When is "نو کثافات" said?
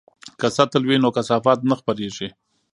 1.03-1.59